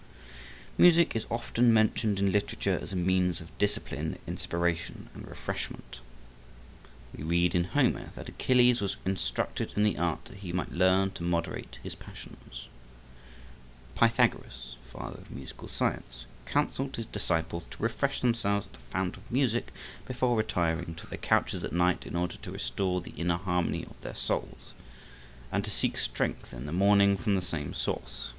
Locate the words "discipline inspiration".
3.59-5.09